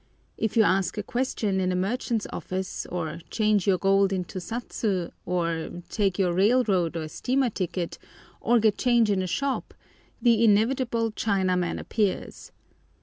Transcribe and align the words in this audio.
If 0.35 0.57
you 0.57 0.63
ask 0.63 0.97
a 0.97 1.03
question 1.03 1.59
in 1.59 1.71
a 1.71 1.75
merchant's 1.75 2.25
office, 2.33 2.87
or 2.87 3.19
change 3.29 3.67
your 3.67 3.77
gold 3.77 4.11
into 4.11 4.39
satsu, 4.39 5.11
or 5.27 5.83
take 5.91 6.17
your 6.17 6.33
railroad 6.33 6.97
or 6.97 7.07
steamer 7.07 7.51
ticket, 7.51 7.99
or 8.39 8.59
get 8.59 8.79
change 8.79 9.11
in 9.11 9.21
a 9.21 9.27
shop, 9.27 9.75
the 10.19 10.43
inevitable 10.43 11.11
Chinaman 11.11 11.79
appears. 11.79 12.51